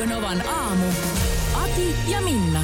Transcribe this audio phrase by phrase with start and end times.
[0.00, 0.86] Radionovan aamu.
[1.54, 2.62] Ati ja Minna.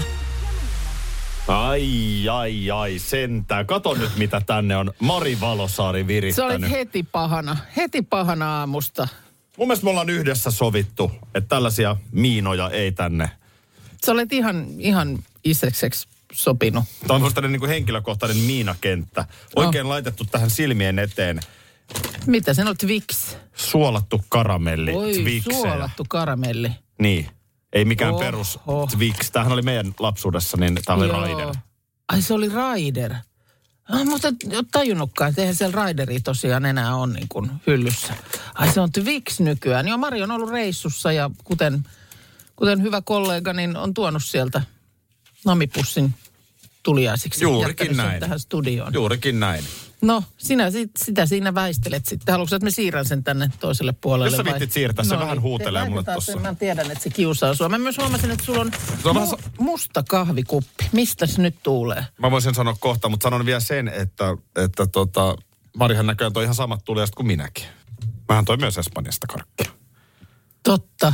[1.48, 1.88] Ai,
[2.32, 3.66] ai, ai, sentään.
[3.66, 6.56] Kato nyt, mitä tänne on Mari Valosaari Se virittänyt.
[6.62, 9.08] oli heti pahana, heti pahana aamusta.
[9.58, 13.30] Mun mielestä me ollaan yhdessä sovittu, että tällaisia miinoja ei tänne.
[14.06, 16.84] Sä olet ihan, ihan isekseksi sopinut.
[17.06, 19.24] Tämä on musta niin kuin henkilökohtainen miinakenttä.
[19.56, 21.40] Oikein laitettu tähän silmien eteen.
[22.26, 23.36] Mitä sen on Twix?
[23.56, 25.56] Suolattu karamelli, Oi, Twixejä.
[25.60, 26.85] suolattu karamelli.
[26.98, 27.26] Niin.
[27.72, 28.20] Ei mikään Oho.
[28.20, 28.58] perus
[28.96, 29.30] Twix.
[29.30, 31.20] Tämähän oli meidän lapsuudessa, niin tämä oli Joo.
[31.20, 31.54] Raider.
[32.08, 33.14] Ai se oli Raider.
[33.88, 38.14] Ah, mutta et ole tajunnutkaan, että eihän siellä Raideri tosiaan enää on niin kuin hyllyssä.
[38.54, 39.88] Ai se on Twix nykyään.
[39.88, 41.84] Joo, Mari on ollut reissussa ja kuten,
[42.56, 44.62] kuten hyvä kollega, niin on tuonut sieltä
[45.44, 46.14] namipussin
[46.82, 47.44] tuliaisiksi.
[47.44, 48.20] Juurikin näin.
[48.20, 48.94] tähän studioon.
[48.94, 49.64] Juurikin näin.
[50.06, 52.32] No, sinä sit, sitä siinä väistelet sitten.
[52.32, 54.26] Haluatko, että me siirrän sen tänne toiselle puolelle?
[54.26, 54.52] Jos sä vai?
[54.52, 55.42] viittit siirtää, se vähän niin.
[55.42, 57.68] huutelee Te- mulle sen, Mä tiedän, että se kiusaa sua.
[57.68, 58.70] Mä myös huomasin, että sulla on,
[59.02, 60.84] Se on vähän mu- musta kahvikuppi.
[60.92, 62.06] Mistä se nyt tulee?
[62.18, 65.36] Mä voisin sanoa kohta, mutta sanon vielä sen, että, että tota,
[65.76, 67.64] Marihan näköjään toi ihan samat tulijasta kuin minäkin.
[68.28, 69.70] Mähän toi myös Espanjasta karkkia.
[70.62, 71.12] Totta.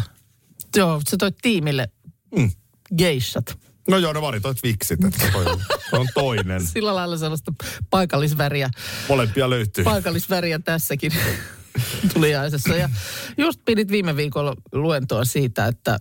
[0.77, 1.89] Joo, se toi tiimille
[2.37, 2.51] Mm.
[2.99, 3.59] geissat.
[3.89, 6.67] No joo, ne varitoit viksit, että toi on, toi on toinen.
[6.75, 7.53] Sillä lailla sellaista
[7.91, 8.71] paikallisväriä,
[9.09, 9.85] Molempia löytyy.
[9.85, 11.13] paikallisväriä tässäkin
[12.15, 12.75] tuliaisessa.
[12.77, 12.89] Ja
[13.39, 15.99] just pidit viime viikolla luentoa siitä, että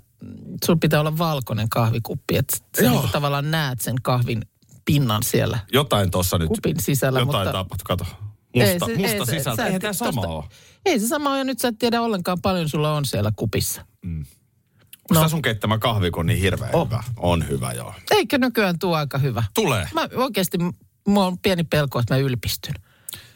[0.66, 4.42] sun pitää olla valkoinen kahvikuppi, että sä niinku tavallaan näet sen kahvin
[4.86, 6.48] pinnan siellä Jotain tossa nyt.
[6.48, 7.20] kupin sisällä.
[7.20, 8.06] Jotain mutta tapahtui, kato.
[8.54, 9.66] Ei Musta, se- musta ei se- sisältö.
[9.66, 10.44] Eihän tää sama tosta- ole.
[10.86, 13.82] ei se sama ole, ja nyt sä et tiedä ollenkaan paljon sulla on siellä kupissa.
[14.06, 14.30] Onko
[15.20, 15.30] No.
[15.30, 16.86] sun keittämä kahvi, kun on niin hirveän On.
[16.88, 17.04] hyvä?
[17.18, 17.94] On hyvä, joo.
[18.12, 19.44] Eikö nykyään tuo aika hyvä?
[19.54, 19.88] Tulee.
[19.94, 20.58] Mä oikeasti,
[21.08, 22.76] mulla on pieni pelko, että mä ylpistyn.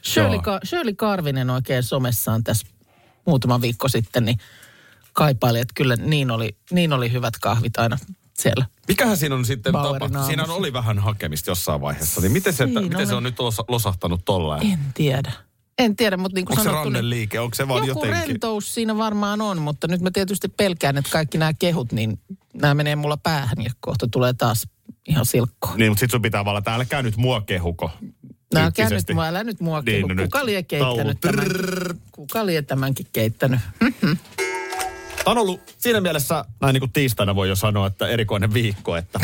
[0.06, 0.40] Shirley.
[0.42, 2.68] Ka- Shirley Karvinen oikein somessaan tässä
[3.26, 4.38] muutama viikko sitten, niin
[5.14, 7.98] kaipaili, että kyllä niin oli, niin oli hyvät kahvit aina
[8.34, 8.66] siellä.
[8.88, 10.26] Mikähän siinä on sitten tapahtunut?
[10.26, 12.22] Siinä oli vähän hakemista jossain vaiheessa.
[12.22, 13.18] Niin miten se, että, miten se oli.
[13.18, 14.72] on nyt los- losahtanut tolleen?
[14.72, 15.32] En tiedä.
[15.80, 17.40] En tiedä, mutta niin kuin Onko se sanottu, niin ranneliike?
[17.40, 18.28] Onko se vaan joku jotenkin?
[18.30, 22.20] rentous siinä varmaan on, mutta nyt mä tietysti pelkään, että kaikki nämä kehut, niin
[22.54, 24.68] nämä menee mulla päähän ja kohta tulee taas
[25.08, 25.78] ihan silkkoon.
[25.78, 27.92] Niin, mutta sit sun pitää vaan, että älkää nyt mua kehuko.
[28.54, 30.08] Nää käy nyt, mua, älä nyt mua Niin, kehu.
[30.08, 31.46] no nyt Kuka lie keittänyt tämän?
[32.12, 33.60] Kuka lie tämänkin keittänyt?
[35.26, 38.96] Tämä on ollut siinä mielessä, näin niin kuin tiistaina voi jo sanoa, että erikoinen viikko,
[38.96, 39.20] että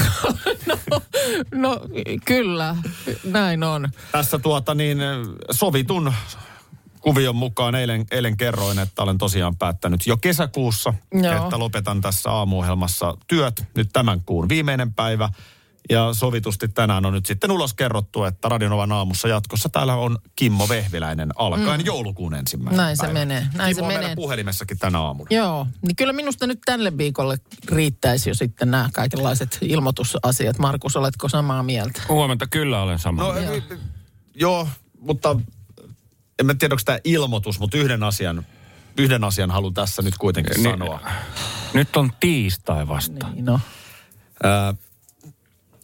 [1.56, 1.82] No
[2.26, 2.76] kyllä,
[3.24, 3.90] näin on.
[4.12, 4.98] tässä tuota niin
[5.52, 6.14] sovitun
[7.00, 11.44] kuvion mukaan eilen, eilen kerroin, että olen tosiaan päättänyt jo kesäkuussa, Joo.
[11.44, 15.30] että lopetan tässä aamuohjelmassa työt nyt tämän kuun viimeinen päivä.
[15.92, 20.70] Ja sovitusti tänään on nyt sitten ulos kerrottu, että Radionovan aamussa jatkossa täällä on Kimmo
[20.70, 21.86] Vehviläinen alkaen mm.
[21.86, 23.14] joulukuun ensimmäinen Näin se päivä.
[23.14, 24.16] menee, näin Kimmo se on meidän menee.
[24.16, 25.28] puhelimessakin tänä aamuna.
[25.32, 27.38] Joo, niin kyllä minusta nyt tälle viikolle
[27.72, 30.58] riittäisi jo sitten nämä kaikenlaiset ilmoitusasiat.
[30.60, 32.02] Markus, oletko samaa mieltä?
[32.10, 33.24] Huomenta, kyllä olen sama.
[33.24, 33.62] No, joo.
[34.36, 34.68] joo,
[35.00, 35.36] mutta
[36.40, 38.46] en mä tiedä, onko tämä ilmoitus, mutta yhden asian,
[38.98, 40.64] yhden asian haluan tässä nyt kuitenkin Niin.
[40.80, 41.00] sanoa.
[41.74, 43.28] Nyt on tiistai vasta.
[43.30, 43.60] Niin no.
[44.44, 44.74] Ää,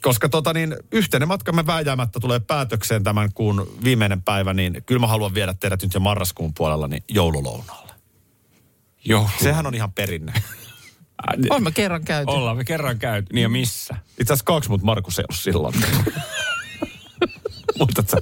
[0.01, 5.07] koska tota niin, yhteinen matkamme vääjäämättä tulee päätökseen tämän kuun viimeinen päivä, niin kyllä mä
[5.07, 7.93] haluan viedä teidät nyt jo marraskuun puolella niin joululounaalle.
[9.05, 9.29] Joo.
[9.43, 10.33] Sehän on ihan perinne.
[11.49, 12.31] On me kerran käyty.
[12.31, 13.33] Ollaan me kerran käyty.
[13.33, 13.95] Niin ja missä?
[14.19, 15.75] Itse asiassa kaksi, mutta Markus ei ollut silloin.
[17.79, 18.17] Muistatko?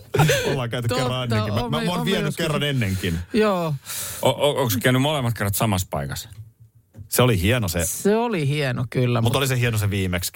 [0.52, 1.54] Ollaan käyty Totta, kerran ennenkin.
[1.54, 2.38] Mä, on mä, me- mä oon vienyt joskus.
[2.38, 3.20] kerran ennenkin.
[3.34, 3.74] Joo,
[4.22, 6.30] O- o- Onko käynyt molemmat kerrat samassa paikassa?
[7.10, 9.22] Se oli hieno se, se oli hieno kyllä.
[9.22, 10.32] mutta oli se hieno se viimeksi.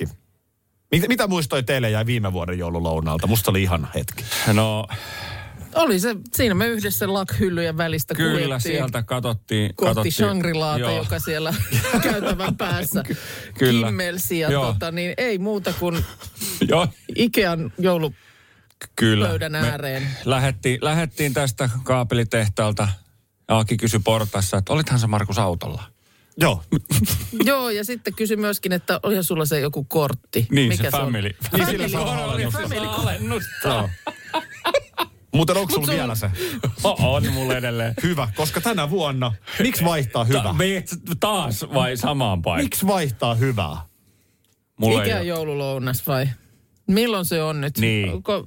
[0.91, 3.27] Mitä, mitä muistoi teille jäi viime vuoden joululounaalta?
[3.27, 4.23] Musta oli ihana hetki.
[4.53, 4.87] No
[5.75, 9.75] Oli se, siinä me yhdessä lakhyllyjen välistä kyllä kuljettiin sieltä katsottiin.
[9.75, 10.13] kohti katsottiin.
[10.13, 10.97] Shangri-Laata, Joo.
[10.97, 11.53] joka siellä
[12.03, 13.03] käytävän päässä
[13.57, 13.87] Kyllä.
[13.87, 14.39] kimmelsi.
[14.39, 14.65] Ja Joo.
[14.65, 16.05] tota, niin ei muuta kuin
[16.69, 18.13] Joo, Ikean joulu
[18.95, 19.27] kyllä.
[19.27, 20.07] pöydän Me ääreen.
[20.25, 22.87] Lähettiin, lähettiin tästä kaapelitehtaalta.
[23.47, 25.83] Aki kysyi portassa, että olithan se Markus autolla.
[26.41, 26.63] Joo.
[27.45, 30.47] Joo, ja sitten kysyi myöskin, että olihan sulla se joku kortti.
[30.51, 31.03] Niin, Mikä se on?
[31.03, 31.29] family.
[31.51, 32.59] Family, Niin, sillä saa family, alennusta.
[32.61, 33.09] family Saa kortti.
[33.11, 33.89] alennusta.
[35.33, 36.29] Muuten onko sulla se on- vielä se
[36.83, 37.93] On mulla edelleen.
[38.03, 38.27] hyvä?
[38.35, 40.43] Koska tänä vuonna, miksi vaihtaa hyvä?
[40.43, 42.63] Ta- taas vai samaan paikkaan?
[42.65, 43.77] Miksi vaihtaa hyvää?
[44.79, 46.29] Mulla Mikä joululounas vai?
[46.87, 47.77] Milloin se on nyt?
[47.77, 48.23] Niin.
[48.23, 48.45] Ko,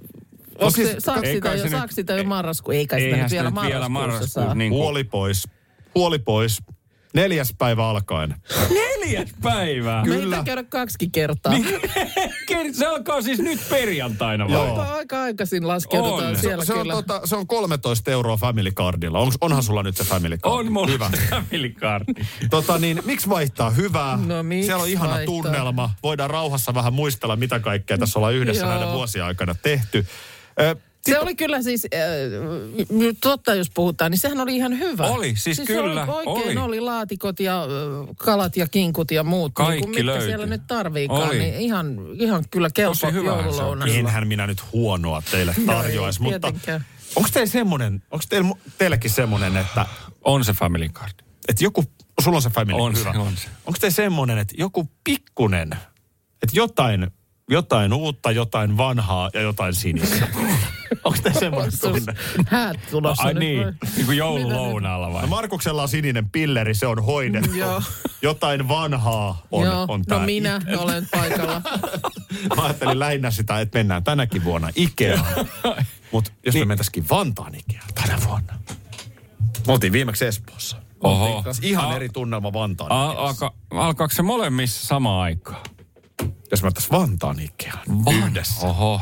[0.60, 2.74] no siis- se, saako, ei sitä jo, se saako nyt- sitä jo marraskuun?
[2.74, 4.42] Ei kai sitä nyt sitä vielä nyt vielä marraskuussa saa.
[4.42, 4.58] marraskuun.
[4.58, 5.48] Niin kuin, Puoli pois.
[5.94, 6.58] Puoli pois.
[7.14, 8.34] Neljäs päivä alkaen.
[8.70, 10.02] neljäs päivää.
[10.04, 10.36] Kyllä.
[10.36, 11.52] Meitä käydä kaksi kertaa.
[11.52, 11.80] Niin.
[12.78, 14.52] se alkaa siis nyt perjantaina vai?
[14.54, 14.80] Joo.
[14.80, 16.36] Aika, aika aikaisin laskeudutaan On.
[16.36, 16.92] siellä se, on, kyllä.
[16.94, 19.18] tota, se on 13 euroa Family Cardilla.
[19.18, 20.54] Onks, onhan sulla nyt se Family Card?
[20.54, 21.10] On mulla Hyvä.
[21.30, 22.04] family card.
[22.50, 24.16] Tota niin, miksi vaihtaa hyvää?
[24.26, 25.26] No, miksi Siellä on ihana vaihtaa?
[25.26, 25.90] tunnelma.
[26.02, 28.70] Voidaan rauhassa vähän muistella, mitä kaikkea tässä ollaan yhdessä Joo.
[28.74, 30.06] näiden vuosien aikana tehty.
[30.60, 30.76] Ö,
[31.10, 32.00] Se oli kyllä siis, äh,
[33.22, 35.04] totta jos puhutaan, niin sehän oli ihan hyvä.
[35.06, 36.66] Oli, siis kyllä, Se oli oikein oli.
[36.66, 37.69] oli laatikot ja äh,
[38.16, 39.52] kalat ja kinkut ja muut.
[39.54, 40.26] Kaikki niin kuin mitkä löytyi.
[40.28, 41.38] siellä nyt tarviikaan, Oli.
[41.38, 43.14] niin ihan, ihan kyllä kelpo se on.
[43.14, 43.90] joululounas.
[43.90, 46.52] enhän minä nyt huonoa teille tarjoaisi, ei mutta
[47.16, 49.87] onko teillä semmoinen, onko teillä, teilläkin semmoinen, että,
[50.25, 51.12] On se family card.
[51.48, 51.84] että joku,
[52.20, 53.10] sulla on se family On se, hyvä.
[53.10, 53.48] on se.
[53.66, 55.70] Onko teillä semmoinen, että joku pikkunen,
[56.43, 57.10] että jotain,
[57.50, 60.28] jotain uutta, jotain vanhaa ja jotain sinistä?
[61.04, 62.14] onko teillä semmoinen tunne?
[62.46, 63.40] Häät tulossa Ai nyt.
[63.40, 63.72] niin, vai?
[63.96, 65.22] niin kuin joululounaalla vai?
[65.22, 67.54] No Markuksella on sininen pilleri, se on hoidettu.
[67.56, 67.82] Joo.
[68.22, 71.62] Jotain vanhaa on, Joo, on no tää minä olen paikalla.
[72.56, 75.24] Mä ajattelin lähinnä sitä, että mennään tänäkin vuonna Ikeaan.
[76.12, 78.54] Mutta jos me mentäisikin Vantaan Ikeaan tänä vuonna.
[79.66, 80.76] Me oltiin viimeksi Espoossa.
[81.00, 81.44] Oho.
[81.62, 83.46] Ihan A- eri tunnelma Vantaan A- Ikeassa.
[83.46, 85.60] alka, alkaako se molemmissa samaan aikaan?
[86.50, 87.80] Jos mä tässä Vantaan Ikeaan
[88.26, 88.66] yhdessä.
[88.66, 89.00] Oho.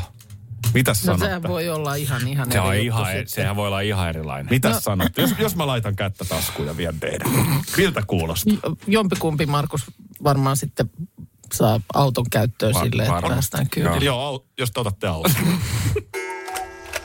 [0.73, 1.25] Mitäs No sanotte?
[1.25, 4.09] sehän voi olla ihan, ihan Se on eri ihan, juttu e- sehän voi olla ihan
[4.09, 4.47] erilainen.
[4.49, 5.21] Mitäs No- sanotte?
[5.21, 7.31] Jos, jos mä laitan kättä taskuun ja vien teidän.
[7.77, 8.53] Miltä kuulostaa?
[8.87, 9.81] Jompikumpi Markus
[10.23, 10.89] varmaan sitten
[11.53, 13.35] saa auton käyttöön Var- silleen, että varmasti.
[13.35, 13.97] päästään kyllä.
[14.05, 15.31] Joo, au- jos te otatte auton.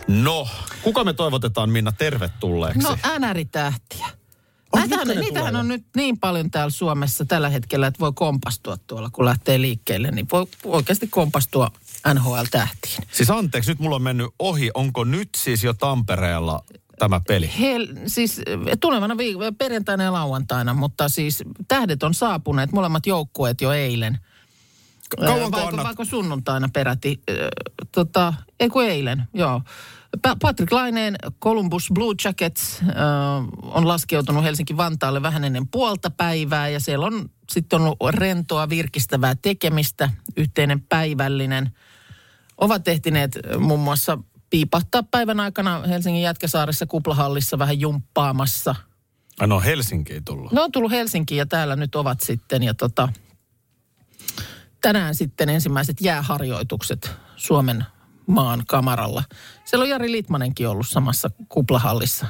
[0.09, 0.49] No,
[0.83, 2.83] kuka me toivotetaan Minna tervetulleeksi?
[2.83, 4.07] No änäritähtiä.
[4.91, 5.61] Niitähän tulee?
[5.61, 10.11] on nyt niin paljon täällä Suomessa tällä hetkellä, että voi kompastua tuolla, kun lähtee liikkeelle.
[10.11, 11.71] Niin voi oikeasti kompastua
[12.15, 13.09] NHL-tähtiin.
[13.13, 14.71] Siis anteeksi, nyt mulla on mennyt ohi.
[14.75, 16.65] Onko nyt siis jo Tampereella
[16.99, 17.51] tämä peli?
[17.61, 23.61] Hel, siis eh, tulevana viik- perjantaina ja lauantaina, mutta siis tähdet on saapuneet, molemmat joukkueet
[23.61, 24.19] jo eilen.
[25.17, 27.21] Kauanko Ö, vaikka, annat- vaikka sunnuntaina peräti.
[27.31, 27.49] Ö,
[27.93, 29.63] Tota, ei kun eilen, joo.
[30.29, 32.85] Pa- Patrick Laineen Columbus Blue Jackets ö,
[33.63, 40.11] on laskeutunut Helsinki-Vantaalle vähän ennen puolta päivää ja siellä on sitten ollut rentoa virkistävää tekemistä,
[40.37, 41.71] yhteinen päivällinen.
[42.59, 44.19] Ovat ehtineet muun muassa
[44.51, 48.75] piipahtaa päivän aikana Helsingin Jätkäsaaressa kuplahallissa vähän jumppaamassa.
[49.47, 50.53] No Helsinkiin tullut.
[50.53, 53.09] Ne on tullut Helsinkiin ja täällä nyt ovat sitten ja tota,
[54.87, 57.85] tänään sitten ensimmäiset jääharjoitukset Suomen
[58.27, 59.23] maan kamaralla.
[59.65, 62.27] Siellä on Jari Litmanenkin ollut samassa kuplahallissa.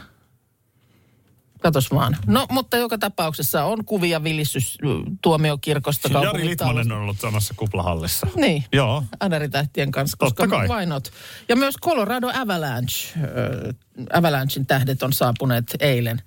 [1.63, 2.17] Katos vaan.
[2.27, 4.79] No, mutta joka tapauksessa on kuvia vilistys
[5.23, 6.09] tuomiokirkosta.
[6.09, 8.27] Jari Litmanen on ollut samassa kuplahallissa.
[8.37, 8.65] Niin.
[8.73, 9.05] Joo.
[9.21, 10.69] Anaritähtien kanssa, Totta koska kai.
[10.69, 11.11] why not?
[11.49, 13.75] Ja myös Colorado Avalanche, äh,
[14.13, 16.23] Avalanchein tähdet on saapuneet eilen.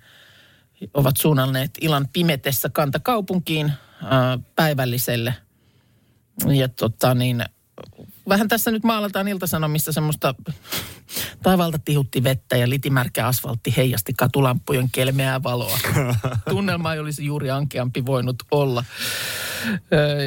[0.94, 5.34] Ovat suunnanneet illan pimetessä kantakaupunkiin äh, päivälliselle.
[6.46, 7.44] Ja tota niin,
[8.28, 10.34] vähän tässä nyt maalataan iltasanomissa semmoista
[11.42, 15.78] taivalta tihutti vettä ja litimärkä asfaltti heijasti katulampujen kelmeää valoa.
[16.50, 18.84] Tunnelma ei olisi juuri ankeampi voinut olla.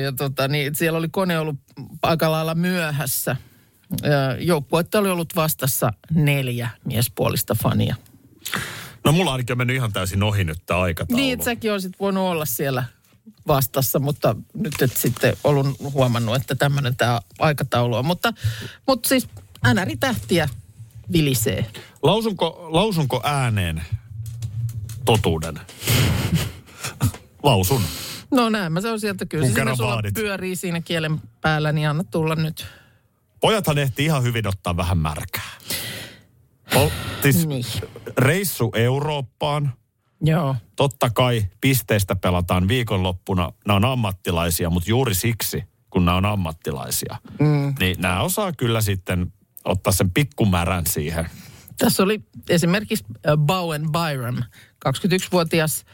[0.04, 1.60] Ja tota, niin, siellä oli kone ollut
[2.02, 3.36] aika lailla myöhässä.
[4.40, 7.96] Joukkuetta oli ollut vastassa neljä miespuolista fania.
[9.04, 11.22] No mulla ainakin on mennyt ihan täysin ohi nyt tämä aikataulu.
[11.22, 12.84] Niin, että säkin olisit voinut olla siellä
[13.48, 18.06] vastassa, mutta nyt et sitten ollut huomannut, että tämmöinen tämä aikataulu on.
[18.06, 18.34] Mutta,
[18.88, 19.28] mutta siis
[19.74, 20.50] NRI tähtiä
[21.12, 21.66] vilisee.
[22.04, 23.84] Lausunko, lausunko ääneen
[25.06, 25.60] totuuden?
[27.44, 27.82] Lausun.
[28.32, 29.46] No näin mä se on sieltä kyllä.
[29.46, 30.14] Kun kerran sulla vaadit.
[30.14, 32.66] pyörii siinä kielen päällä, niin anna tulla nyt.
[33.40, 35.52] Pojathan ehti ihan hyvin ottaa vähän märkää.
[36.76, 36.90] Ol,
[37.22, 37.66] siis Niin.
[38.18, 39.74] reissu Eurooppaan.
[40.24, 40.56] Joo.
[40.76, 43.52] Totta kai pisteistä pelataan viikonloppuna.
[43.68, 47.76] Nämä on ammattilaisia, mutta juuri siksi, kun nämä on ammattilaisia, mm.
[47.80, 49.34] niin nämä osaa kyllä sitten
[49.66, 51.30] ottaa sen pikkumärän siihen.
[51.78, 54.46] Tässä oli esimerkiksi äh, Bowen Byron,
[54.90, 55.86] 21-vuotias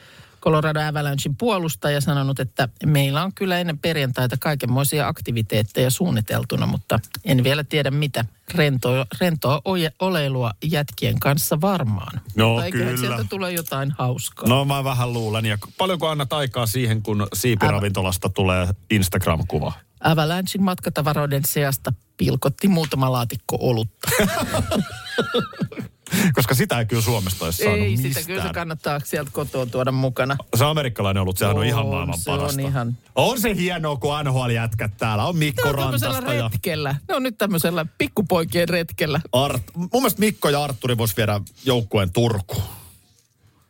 [0.41, 7.43] Colorado Avalanchein puolustaja sanonut, että meillä on kyllä ennen perjantaita kaikenmoisia aktiviteetteja suunniteltuna, mutta en
[7.43, 8.25] vielä tiedä mitä.
[8.55, 12.22] Rentoa, rentoa oje, oleilua jätkien kanssa varmaan.
[12.36, 12.98] No, Mutta kyllä.
[12.98, 14.50] sieltä tulee jotain hauskaa.
[14.50, 15.46] No mä vähän luulen.
[15.46, 19.74] Ja paljonko annat aikaa siihen, kun siipiravintolasta tulee Instagram-kuva?
[20.00, 24.10] Avalanchein matkatavaroiden seasta pilkotti muutama laatikko olutta.
[26.36, 28.13] Koska sitä ei kyllä Suomesta olisi saanut Ei mistään.
[28.13, 30.38] sitä, kyllä se kannattaa sieltä kotoa tuoda mukana.
[30.58, 32.62] Se amerikkalainen ollut, sehän on, On, ihan maailman se on parasta.
[32.62, 35.25] ihan- on se hienoa, kun NHL-jätkät täällä.
[35.25, 36.96] On Ne Mikko on tämmöisellä Rantasta ja retkellä.
[37.08, 39.22] Ne on nyt tämmöisellä pikkupoikien retkellä.
[39.32, 39.63] Art.
[39.75, 42.63] Mun mielestä Mikko ja Arturi vois viedä joukkueen Turkuun.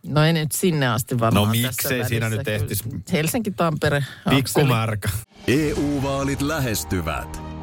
[0.08, 2.84] No ei nyt sinne asti varmaan No miksei siinä nyt ehtis?
[3.12, 4.65] Helsinki, Tampere, Pikku akseli.
[4.67, 5.10] märkä.
[5.48, 7.41] EU-vaalit lähestyvät.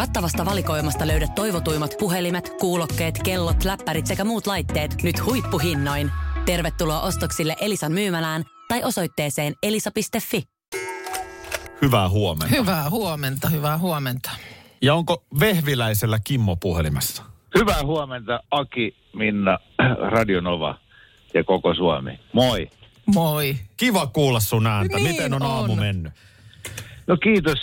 [0.00, 6.10] Kattavasta valikoimasta löydät toivotuimmat puhelimet, kuulokkeet, kellot, läppärit sekä muut laitteet nyt huippuhinnoin.
[6.46, 10.42] Tervetuloa ostoksille Elisan myymälään tai osoitteeseen elisa.fi.
[11.82, 12.56] Hyvää huomenta.
[12.56, 14.30] Hyvää huomenta, hyvää huomenta.
[14.82, 17.22] Ja onko Vehviläisellä Kimmo puhelimessa?
[17.58, 19.58] Hyvää huomenta Aki, Minna,
[20.16, 20.78] Radionova
[21.34, 22.20] ja koko Suomi.
[22.32, 22.70] Moi.
[23.06, 23.56] Moi.
[23.76, 24.96] Kiva kuulla sun ääntä.
[24.96, 25.78] Niin Miten on aamu on.
[25.78, 26.12] mennyt?
[27.10, 27.58] No kiitos.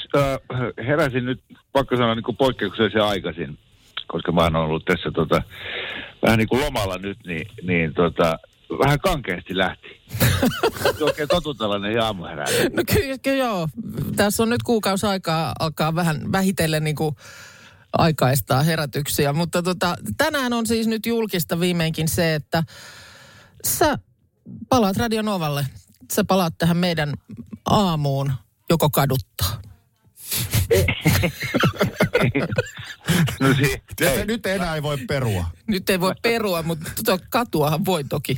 [0.87, 3.57] Heräsin nyt, pakko sanoa, niin poikkeuksellisen aikaisin,
[4.07, 5.41] koska mä oon ollut tässä tota,
[6.21, 8.39] vähän niin kuin lomalla nyt, niin, niin tota,
[8.85, 10.01] vähän kankeasti lähti.
[11.01, 12.45] Oikein totutalainen aamuherää.
[12.73, 13.69] No kyllä, kyllä joo.
[14.15, 17.15] Tässä on nyt kuukausi aikaa alkaa vähän vähitellen niin kuin
[17.93, 19.33] aikaistaa herätyksiä.
[19.33, 22.63] Mutta tota, tänään on siis nyt julkista viimeinkin se, että
[23.65, 23.97] sä
[24.69, 25.65] palaat Radio Novalle.
[26.11, 27.13] Sä palaat tähän meidän
[27.65, 28.33] aamuun,
[28.69, 29.61] joko kaduttaa.
[33.39, 35.45] No si- Tiedätkö, nyt enää ei voi perua.
[35.67, 36.91] Nyt ei voi perua, mutta
[37.29, 38.37] katuahan voi toki.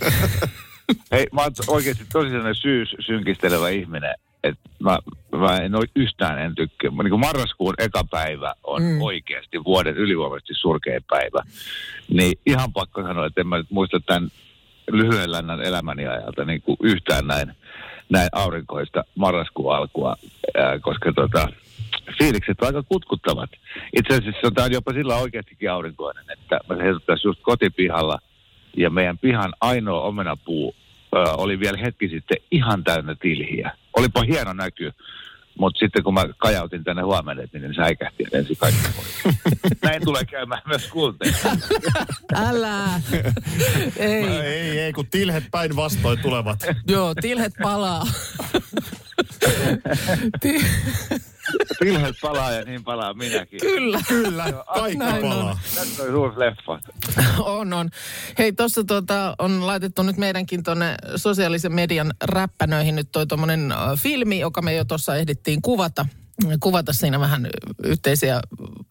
[1.12, 5.00] Hei, mä oon oikeasti tosi sellainen syys synkistelevä ihminen, että mä,
[5.38, 6.91] mä en ole yhtään en tykkää.
[6.91, 9.01] Niin kuin marraskuun eka päivä on mm.
[9.01, 11.43] oikeasti vuoden ylivoimaisesti surkein päivä.
[12.09, 14.29] Niin ihan pakko sanoa, että en mä nyt muista tämän
[14.91, 17.53] lyhyen lännän elämäni ajalta niin kuin yhtään näin,
[18.10, 20.16] näin aurinkoista marraskuun alkua,
[20.58, 21.48] ää, koska tota,
[22.18, 23.50] fiilikset on aika kutkuttavat.
[23.98, 28.20] Itse asiassa tämä on jopa sillä oikeastikin aurinkoinen, että mä heiluttaisiin just kotipihalla
[28.78, 30.75] ja meidän pihan ainoa omenapuu
[31.16, 33.72] ö, oli vielä hetki sitten ihan täynnä tilhiä.
[33.98, 34.92] Olipa hieno näky,
[35.60, 38.82] mutta sitten kun mä kajautin tänne huomenna, niin ne säikähti ensin kaikki.
[39.84, 41.34] Näin tulee käymään myös kulteen.
[42.36, 43.01] Älä.
[43.98, 44.24] ei.
[44.25, 46.60] Ei, ei, kun tilhet päin vastoin tulevat.
[46.88, 48.04] Joo, tilhet palaa.
[50.42, 50.66] Ti-
[51.79, 53.59] Tilhet palaa ja niin palaa minäkin.
[53.59, 54.00] Kyllä.
[54.07, 55.29] Kyllä, kaikki Näin on.
[55.29, 55.59] palaa.
[55.75, 56.79] Tässä on uusi leffa.
[57.39, 57.89] On, on.
[58.38, 63.77] Hei, tuossa tota, on laitettu nyt meidänkin tuonne sosiaalisen median räppänöihin nyt toi tommonen äh,
[63.98, 66.05] filmi, joka me jo tuossa ehdittiin kuvata.
[66.59, 67.48] Kuvata siinä vähän
[67.83, 68.41] yhteisiä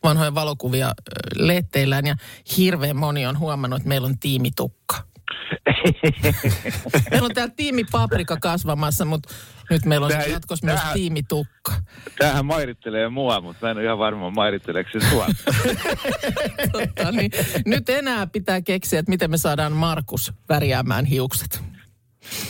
[0.05, 0.93] vanhoja valokuvia
[1.35, 2.17] letteillään ja
[2.57, 4.97] hirveän moni on huomannut, että meillä on tiimitukka.
[7.11, 9.35] meillä on täällä tiimi paprika kasvamassa, mutta
[9.71, 11.73] nyt meillä on sitten jatkossa myös tää- tiimitukka.
[12.19, 15.27] Tämähän mairittelee mua, mutta mä en ole ihan varma mairitteleeko se sua.
[16.73, 17.31] Totta, niin,
[17.67, 21.63] nyt enää pitää keksiä, että miten me saadaan Markus värjäämään hiukset.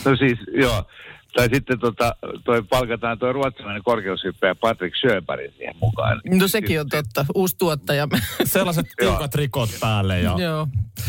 [0.05, 0.85] No siis, joo.
[1.33, 6.21] Tai sitten tota, toi palkataan toi ruotsalainen korkeushyppäjä Patrick Sjöberg siihen mukaan.
[6.29, 7.25] No sekin on totta.
[7.35, 8.07] Uusi tuottaja.
[8.43, 10.67] Sellaiset tiukat rikot päälle ja Joo.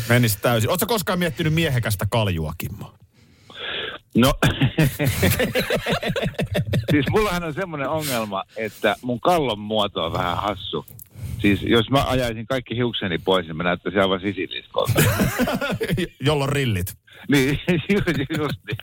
[0.09, 0.71] menisi täysin.
[0.71, 2.95] Oletko koskaan miettinyt miehekästä kaljua, Kimmo?
[4.17, 4.35] No,
[6.91, 10.87] siis mullahan on semmoinen ongelma, että mun kallon muoto on vähän hassu.
[11.39, 14.93] Siis jos mä ajaisin kaikki hiukseni pois, niin mä näyttäisin aivan sisiliskolta.
[16.21, 16.95] Jolla on rillit.
[17.29, 17.61] Niin,
[18.39, 18.79] just, niin.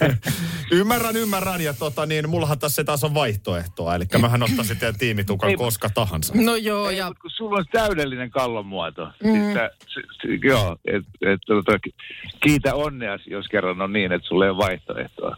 [0.72, 1.60] Ymmärrän, ymmärrän.
[1.60, 3.94] Ja tota niin, mullahan tässä taas on vaihtoehtoa.
[3.94, 6.34] Eli mähän ottaisin teidän tiimitukan Ei, koska tahansa.
[6.36, 9.06] No joo, Ei, ja mut kun sulla on täydellinen kallon muoto.
[9.06, 9.32] Mm.
[9.88, 11.72] Siis joo, et, et, tota,
[12.42, 15.36] kiitä onnea, jos kerran on niin, että sulla ei ole vaihtoehtoa.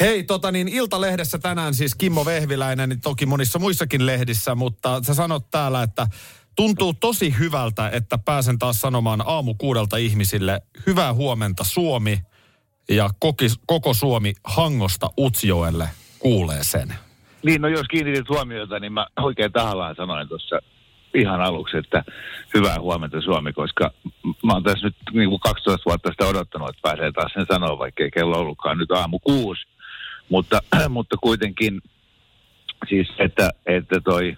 [0.00, 5.14] Hei, tota niin, Iltalehdessä tänään siis Kimmo Vehviläinen, niin toki monissa muissakin lehdissä, mutta sä
[5.14, 6.06] sanot täällä, että
[6.56, 12.18] tuntuu tosi hyvältä, että pääsen taas sanomaan aamu kuudelta ihmisille hyvää huomenta Suomi.
[12.88, 16.94] ja koki, koko Suomi Hangosta Utsjoelle kuulee sen.
[17.42, 20.60] Niin, no jos kiinnitit huomiota, niin mä oikein tahallaan sanoin tuossa
[21.14, 22.04] ihan aluksi, että
[22.54, 23.90] hyvää huomenta Suomi, koska
[24.44, 27.78] mä oon tässä nyt niin kuin 12 vuotta sitä odottanut, että pääsee taas sen sanoa,
[27.78, 29.62] vaikka ei kello ollutkaan nyt aamu kuusi.
[30.28, 31.80] Mutta, mutta kuitenkin
[32.88, 34.36] siis, että, että toi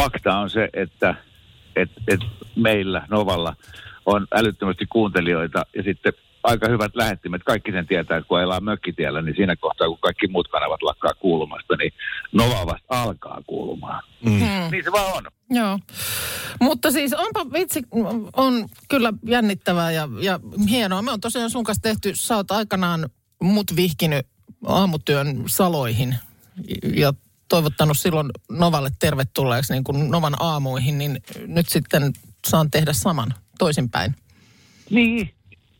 [0.00, 1.14] fakta on se, että
[1.76, 2.20] et, et
[2.56, 3.56] meillä Novalla
[4.06, 6.12] on älyttömästi kuuntelijoita ja sitten
[6.42, 7.42] aika hyvät lähettimet.
[7.44, 11.14] Kaikki sen tietää, että kun ajellaan mökkitiellä, niin siinä kohtaa, kun kaikki muut kanavat lakkaa
[11.14, 11.92] kuulumasta, niin
[12.32, 14.02] Nova vasta alkaa kuulumaan.
[14.24, 14.70] Mm.
[14.70, 15.24] Niin se vaan on.
[15.50, 15.78] Joo.
[16.60, 17.82] Mutta siis onpa vitsi,
[18.36, 21.02] on kyllä jännittävää ja, ja hienoa.
[21.02, 23.08] Me on tosiaan sun kanssa tehty, sä oot aikanaan
[23.42, 24.26] mut vihkinyt
[24.66, 26.14] aamutyön saloihin
[26.94, 27.12] ja
[27.54, 32.12] toivottanut silloin Novalle tervetulleeksi niin kuin Novan aamuihin, niin nyt sitten
[32.46, 34.14] saan tehdä saman toisinpäin.
[34.90, 35.30] Niin,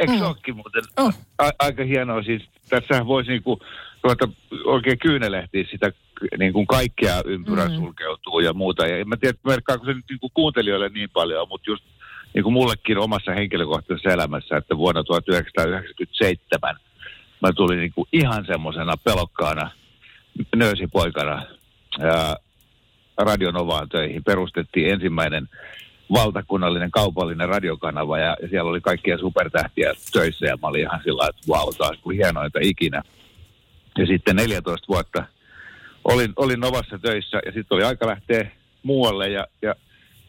[0.00, 0.23] eikö Mm.
[0.23, 1.14] olekin muuten Oh.
[1.38, 2.23] a- aika hienoa.
[2.23, 3.61] Siis tässähän voisi niinku
[4.02, 4.28] ruveta
[4.64, 5.93] oikein kyynelehtiä sitä
[6.38, 7.75] niin kuin kaikkea ympyrä mm.
[7.75, 8.87] sulkeutuu ja muuta.
[8.87, 11.85] Ja en mä tiedä, merkkaako se nyt niin kuin kuuntelijoille niin paljon, mutta just
[12.35, 16.76] niin kuin mullekin omassa henkilökohtaisessa elämässä, että vuonna 1997
[17.43, 19.71] mä tulin niin kuin ihan semmoisena pelokkaana
[20.57, 21.47] nöösipoikana
[22.00, 22.36] ää,
[23.18, 24.24] Radionovaan töihin.
[24.24, 25.48] Perustettiin ensimmäinen
[26.12, 31.28] valtakunnallinen kaupallinen radiokanava ja, ja siellä oli kaikkia supertähtiä töissä ja mä olin ihan sillä
[31.28, 33.02] että vau, taas kuin hienointa ikinä.
[33.98, 35.24] Ja sitten 14 vuotta
[36.04, 38.50] olin, olin Novassa töissä ja sitten oli aika lähteä
[38.82, 39.74] muualle ja, ja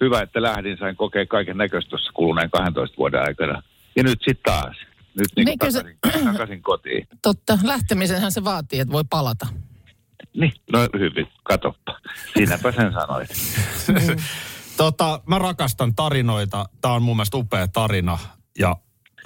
[0.02, 3.64] hyvä, että lähdin, sain kokea kaiken näköistä tuossa kuluneen 12 vuoden aikana.
[3.96, 4.78] Ja nyt sitten taas.
[5.16, 7.08] Nyt niin kyllä se- takaisin, takaisin kotiin.
[7.22, 9.48] Totta, lähtemisenhän se vaatii, että voi palata.
[10.34, 12.00] Niin, no hyvin, katoppa.
[12.34, 13.30] Siinäpä sen sanoit.
[14.78, 16.66] Tota, mä rakastan tarinoita.
[16.82, 18.18] Tämä on mun mielestä upea tarina
[18.60, 18.76] ja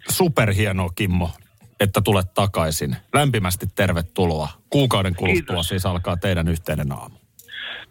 [0.09, 1.31] superhienoa Kimmo,
[1.79, 2.95] että tulet takaisin.
[3.13, 4.49] Lämpimästi tervetuloa.
[4.69, 5.67] Kuukauden kuluttua Kiitos.
[5.67, 7.15] siis alkaa teidän yhteinen aamu.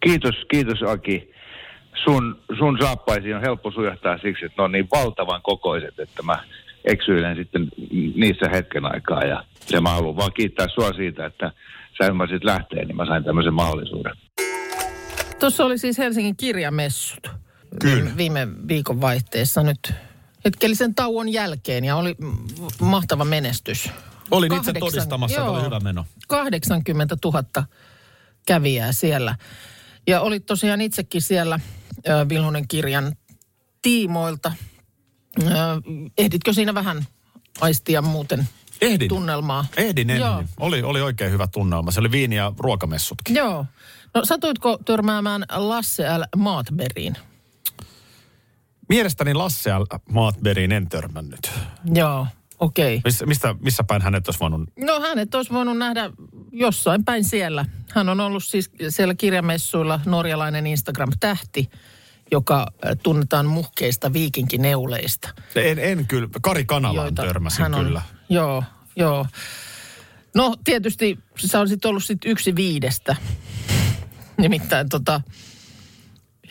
[0.01, 1.33] Kiitos, kiitos Aki.
[2.05, 6.45] Sun, sun saappaisiin on helppo sujahtaa siksi, että ne on niin valtavan kokoiset, että mä
[6.85, 7.69] eksyilen sitten
[8.17, 9.23] niissä hetken aikaa.
[9.23, 11.53] Ja, ja mä haluan vaan kiittää sua siitä, että
[11.99, 14.13] sä ymmärsit lähteä, niin mä sain tämmöisen mahdollisuuden.
[15.41, 17.31] Tuossa oli siis Helsingin kirjamessut.
[17.81, 18.11] Kyllä.
[18.17, 19.93] Viime viikon vaihteessa nyt
[20.45, 22.17] hetkellisen tauon jälkeen ja oli
[22.81, 23.91] mahtava menestys.
[24.31, 25.67] Olin itse Kahdeksan- todistamassa, että oli joo.
[25.67, 26.07] hyvä meno.
[26.29, 27.45] 80 000
[28.47, 29.35] kävijää siellä.
[30.07, 31.61] Ja oli tosiaan itsekin siellä
[32.29, 33.17] Vilhunen kirjan
[33.83, 34.53] tiimoilta.
[35.43, 35.47] Ö,
[36.19, 37.07] ehditkö siinä vähän
[37.61, 38.49] aistia muuten
[38.81, 39.09] Ehdin.
[39.09, 39.65] tunnelmaa?
[39.77, 40.27] Ehdin, ehdin.
[40.27, 40.45] Joo.
[40.61, 41.91] Oli, oli oikein hyvä tunnelma.
[41.91, 43.37] Se oli viini- ja ruokamessutkin.
[43.37, 43.67] Joo.
[44.15, 46.23] No satuitko törmäämään Lasse L.
[46.37, 47.17] Maatberiin?
[48.89, 49.71] Mielestäni Lasse
[50.11, 51.51] Maatberiin en törmännyt.
[51.95, 52.27] Joo,
[52.59, 52.97] okei.
[52.97, 53.01] Okay.
[53.05, 54.71] Missä, mistä, missä päin hänet olisi voinut...
[54.77, 56.11] No hänet olisi voinut nähdä
[56.53, 57.65] jossain päin siellä.
[57.95, 61.71] Hän on ollut siis siellä kirjamessuilla norjalainen Instagram-tähti,
[62.31, 65.29] joka äh, tunnetaan muhkeista viikinkineuleista.
[65.55, 66.29] En, en kyllä.
[66.43, 68.03] Kari Kanalaan törmäsin hän on, kyllä.
[68.29, 68.65] Joo,
[68.97, 69.27] joo.
[70.35, 73.17] No tietysti sä olisit ollut sit yksi viidestä.
[74.37, 75.21] Nimittäin tota,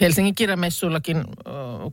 [0.02, 1.24] Helsingin kirjamessuillakin,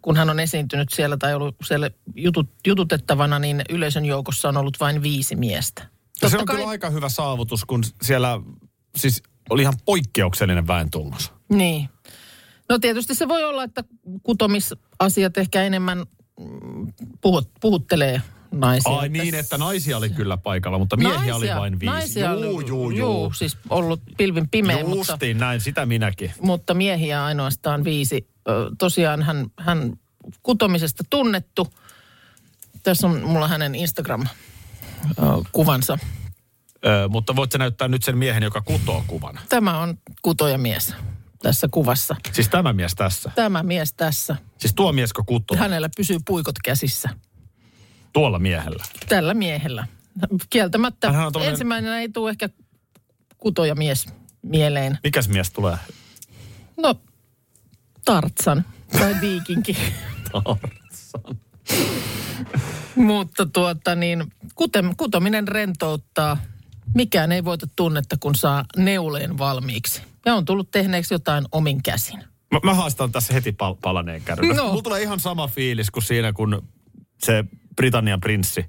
[0.02, 4.80] kun hän on esiintynyt siellä tai ollut siellä jutut, jututettavana, niin yleisön joukossa on ollut
[4.80, 5.82] vain viisi miestä.
[6.22, 8.40] Ja se Totta on kai- kyllä aika hyvä saavutus, kun siellä
[8.96, 11.32] siis oli ihan poikkeuksellinen väentunnus.
[11.48, 11.88] Niin.
[12.68, 13.85] No tietysti se voi olla, että
[14.22, 15.98] kutomisasiat ehkä enemmän
[16.40, 18.92] mm, puhut, puhuttelee naisia.
[18.92, 21.94] Ai niin, että naisia oli kyllä paikalla, mutta miehiä oli vain viisi.
[21.94, 23.33] Naisia juu, juu, juu, juu.
[23.33, 26.33] siis ollut pilvin pimeä, mutta, Justiin näin, sitä minäkin.
[26.40, 28.29] mutta miehiä ainoastaan viisi.
[28.79, 29.92] Tosiaan hän, hän
[30.42, 31.68] kutomisesta tunnettu.
[32.83, 35.98] Tässä on mulla hänen Instagram-kuvansa.
[36.87, 39.40] Ö, mutta voit sä näyttää nyt sen miehen, joka kutoo kuvan.
[39.48, 40.94] Tämä on kutojamies
[41.44, 42.16] tässä kuvassa.
[42.33, 43.30] Siis tämä mies tässä.
[43.35, 44.37] Tämä mies tässä.
[44.59, 45.57] Siis tuo miesko kutoo.
[45.57, 47.09] Hänellä pysyy puikot käsissä.
[48.12, 48.85] Tuolla miehellä.
[49.09, 49.87] Tällä miehellä.
[50.50, 52.48] Kieltämättä Hänhän on tommonen- ensimmäisenä ei tule ehkä
[53.38, 54.07] kutojamies
[54.42, 54.98] mieleen.
[55.02, 55.76] Mikäs mies tulee?
[56.76, 56.94] No,
[58.04, 58.64] Tartsan
[58.98, 59.76] tai viikinki.
[62.96, 66.37] Mutta tuota niin, kutem, kutominen rentouttaa.
[66.94, 70.02] Mikään ei voita tunnetta, kun saa neuleen valmiiksi.
[70.26, 72.24] Ja on tullut tehneeksi jotain omin käsin.
[72.52, 74.56] Mä, mä haastan tässä heti pal- palaneen kärryn.
[74.56, 74.68] No.
[74.68, 76.68] Mulla tulee ihan sama fiilis kuin siinä, kun
[77.24, 77.44] se
[77.76, 78.64] Britannian prinssi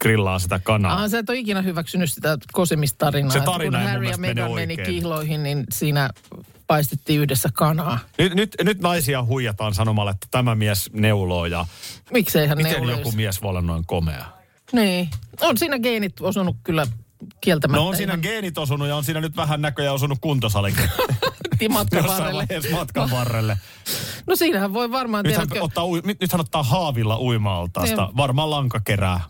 [0.00, 1.02] grillaa sitä kanaa.
[1.02, 3.30] Ah, sä et ole ikinä hyväksynyt sitä kosimistarinaa.
[3.30, 6.10] Se tarina kun Harry ja Meghan meni kihloihin, niin siinä
[6.66, 7.98] paistettiin yhdessä kanaa.
[8.18, 11.66] Nyt, nyt, nyt naisia huijataan sanomalla, että tämä mies neuloo ja
[12.12, 13.00] Miksei hän miten neuloisi?
[13.00, 14.24] joku mies voi olla noin komea.
[14.72, 15.08] Niin.
[15.40, 16.86] On siinä geenit osunut kyllä
[17.40, 17.80] kieltämättä.
[17.82, 20.88] No on siinä ihan geenit osunut ja on siinä nyt vähän näköjään osunut kuntosalikin.
[21.68, 22.46] matkan varrelle.
[22.72, 23.58] matkan varrelle.
[24.26, 28.04] No siinähän voi varmaan, Nyt hän, tiedätkö, ottaa, ui- nyt, nyt hän ottaa haavilla uima-altaasta.
[28.06, 28.16] Niin.
[28.16, 29.20] Varmaan lanka kerää,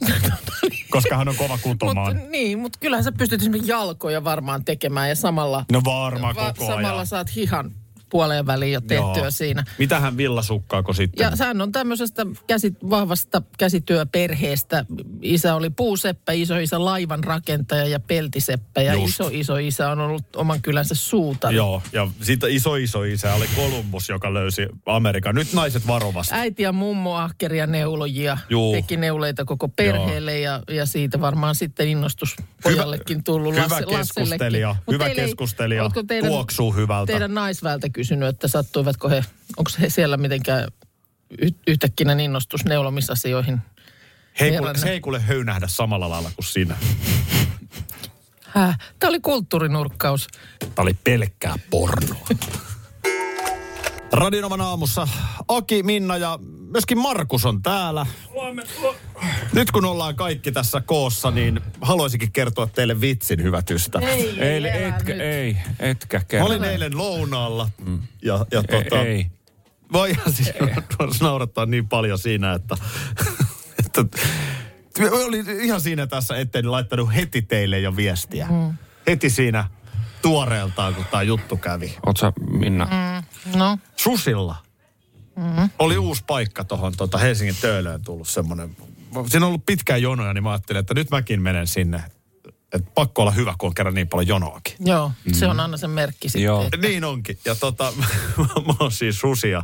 [0.91, 2.17] koska hän on kova kutomaan.
[2.17, 6.53] Mut, niin, mutta kyllähän sä pystyt esimerkiksi jalkoja varmaan tekemään ja samalla, No varmaan va-
[6.53, 7.07] koko samalla ajan.
[7.07, 7.71] saat hihan
[8.15, 9.31] puoleen väliin jo tehtyä Joo.
[9.31, 9.65] siinä.
[9.79, 11.25] Mitähän villasukkaako sitten?
[11.25, 14.85] Ja hän on tämmöisestä käsi, vahvasta käsityöperheestä.
[15.23, 18.83] Isä oli puuseppä, isoisä laivan rakentaja ja peltiseppä.
[18.83, 19.09] Ja Just.
[19.09, 21.57] iso iso isä on ollut oman kylänsä suutari.
[21.57, 25.35] Joo, ja siitä iso iso isä oli Kolumbus, joka löysi Amerikan.
[25.35, 26.35] Nyt naiset varovasti.
[26.35, 28.39] Äiti ja mummo ahkeria neulojia.
[28.51, 28.73] Juu.
[28.75, 33.55] Teki neuleita koko perheelle ja, ja siitä varmaan sitten innostus pojallekin tullut.
[33.55, 37.13] hyvä Lasse- keskustelija, hyvä teille ei- keskustelija, teidän, tuoksuu hyvältä.
[37.13, 39.25] Teidän naisväältä kysynyt, että sattuivatko he,
[39.57, 40.69] onko he siellä mitenkään
[41.39, 43.59] y- yhtäkkiä innostus neulomisasioihin?
[44.41, 44.81] Hei, kuule, Herranen.
[44.81, 46.77] se ei kuule höynähdä samalla lailla kuin sinä.
[48.43, 48.79] Häh?
[48.99, 50.27] Tämä oli kulttuurinurkkaus.
[50.59, 52.27] Tämä oli pelkkää pornoa.
[54.15, 55.09] Radinovan aamussa
[55.49, 56.39] Aki, Minna ja
[56.71, 58.07] myöskin Markus on täällä.
[59.53, 64.09] Nyt kun ollaan kaikki tässä koossa, niin haluaisinkin kertoa teille vitsin, hyvät ystävät.
[64.09, 65.21] Ei, Ei, etkä, nyt.
[65.21, 66.47] ei, etkä Mä kerro.
[66.47, 67.71] olin eilen lounaalla
[68.23, 69.27] ja, ja tota, Ei, ei.
[69.93, 70.53] Voihan siis
[71.21, 72.77] naurattaa niin paljon siinä, että,
[73.87, 74.05] että
[75.27, 78.47] oli ihan siinä tässä, etten laittanut heti teille jo viestiä.
[78.51, 78.75] Mm.
[79.07, 79.69] Heti siinä
[80.25, 81.97] tuoreeltaan, kun tämä juttu kävi.
[82.07, 82.89] Oot sä, Minna?
[83.57, 84.57] No, Susilla
[85.37, 85.71] mm.
[85.79, 88.77] oli uusi paikka tuohon tota Helsingin töölöön tullut semmoinen.
[89.27, 92.03] Siinä on ollut pitkään jonoja, niin mä ajattelin, että nyt mäkin menen sinne.
[92.73, 94.75] Että pakko olla hyvä, kun on kerran niin paljon jonoakin.
[94.81, 96.43] joo, se on aina se merkki sitten.
[96.43, 96.63] Joo.
[96.65, 97.39] että- Niin onkin.
[97.45, 97.93] Ja tota,
[98.67, 99.63] mä oon siis susia,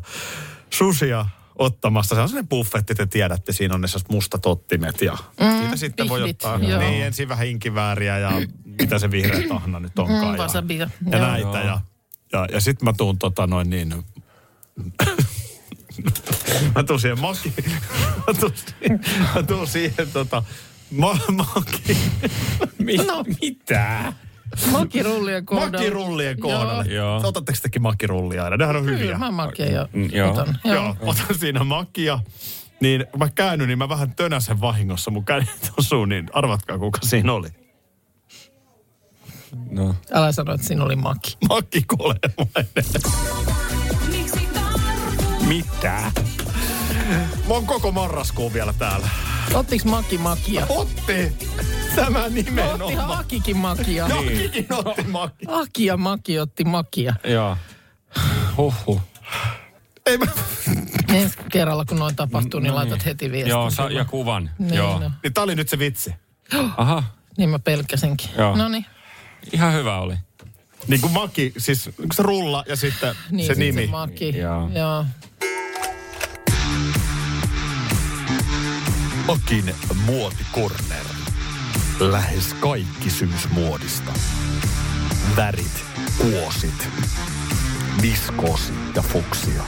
[0.70, 1.26] susia
[1.58, 2.14] ottamassa.
[2.14, 6.08] Se on sellainen buffetti, te tiedätte, siinä on ne mustat ottimet ja mm, siitä sitten
[6.08, 6.80] voi pihvit, ottaa joo.
[6.80, 8.30] niin, ensin vähän inkivääriä ja
[8.80, 10.36] mitä se vihreä tahna nyt onkaan.
[10.36, 11.26] Mm, ja, ja joo.
[11.26, 11.58] näitä.
[11.58, 11.80] Ja,
[12.32, 13.94] ja, ja sitten mä tuun tota noin niin...
[16.74, 17.52] mä tuun siihen maki...
[18.26, 19.00] mä tuun siihen,
[19.34, 20.42] mä tuun siihen tota...
[20.90, 21.96] Ma, maki...
[23.06, 24.12] No, Mitä?
[24.72, 25.72] makirullien kohdalla.
[25.72, 26.84] Makirullien kohdalle.
[26.84, 27.20] Joo.
[27.20, 27.28] Joo.
[27.28, 28.56] Otatteko tekin makirullia aina?
[28.56, 28.98] Nehän on hyviä.
[28.98, 30.32] Kyllä, mä makia jo Mm, joo.
[30.32, 30.58] otan.
[30.64, 30.74] Joo.
[30.74, 30.84] Joo.
[30.84, 32.18] Joo, otan siinä makia.
[32.80, 35.10] Niin kun mä käännyn, niin mä vähän tönäsen vahingossa.
[35.10, 37.48] Mun kädet osuu, niin arvatkaa kuka siinä oli.
[39.70, 39.94] No.
[40.12, 41.36] Älä sano, että siinä oli maki.
[41.48, 43.10] Makki Kolemainen.
[45.48, 46.12] Mitä?
[47.48, 49.08] Mä oon koko marraskuun vielä täällä.
[49.54, 50.66] Ottiks maki makia?
[50.68, 51.32] Otti!
[51.96, 53.18] Tämä nimenomaan.
[53.18, 54.08] Akikin makia.
[54.08, 55.46] Jokikin otti makki.
[55.48, 57.14] Aki ja maki otti makia.
[57.24, 57.56] Joo.
[58.56, 59.00] Huhhuh.
[60.06, 60.26] Ei mä...
[61.08, 63.50] Ensi kerralla, kun noin tapahtuu, niin laitat heti viestin.
[63.50, 64.50] Joo, sa- ja kuvan.
[64.58, 64.98] Niin, Joo.
[65.00, 65.10] no.
[65.22, 66.14] Niin tää oli nyt se vitsi.
[66.76, 67.02] Aha,
[67.38, 68.30] Niin mä pelkäsinkin.
[68.38, 68.56] Joo.
[68.56, 68.86] No niin.
[69.52, 70.14] Ihan hyvä oli.
[70.88, 73.84] Niin kuin maki, siis se rulla ja sitten Niin, se sit nimi.
[73.84, 74.38] Se maki.
[74.38, 74.70] Joo.
[74.74, 75.04] Joo.
[79.28, 79.74] Akin
[80.04, 81.04] muotikorner.
[82.00, 84.12] Lähes kaikki syysmuodista.
[85.36, 85.84] Värit,
[86.18, 86.88] kuosit,
[88.02, 89.62] viskoosi ja fuksia.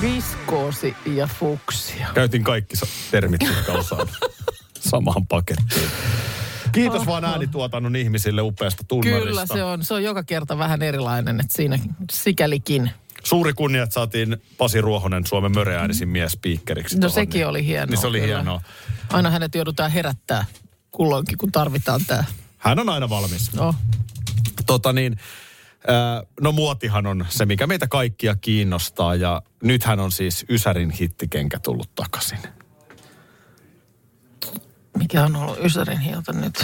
[0.00, 2.08] Viskoosi ja fuksia.
[2.14, 2.76] Käytin kaikki
[3.10, 4.08] termit, jotka osaan
[4.80, 5.88] samaan pakettiin.
[6.72, 9.26] Kiitos vaan äänituotannon ihmisille upeasta tunnarista.
[9.28, 9.84] Kyllä se on.
[9.84, 11.78] Se on joka kerta vähän erilainen, että siinä
[12.12, 12.90] sikälikin.
[13.24, 16.96] Suuri kunnia, että saatiin Pasi Ruohonen Suomen möreäänisin mies spiikkeriksi.
[16.96, 17.86] No tuohon, sekin niin- oli hienoa.
[17.86, 18.34] Niin se oli kyllä.
[18.34, 18.60] hienoa.
[19.12, 20.44] Aina hänet joudutaan herättää
[20.90, 22.24] kulloinkin, kun tarvitaan tämä.
[22.58, 23.54] Hän on aina valmis.
[23.54, 23.74] No,
[24.66, 25.16] Tota niin,
[26.40, 31.94] no muotihan on se, mikä meitä kaikkia kiinnostaa ja nythän on siis Ysärin hittikenkä tullut
[31.94, 32.38] takaisin.
[35.00, 36.58] Mikä on ollut Ysärin hieltä nyt?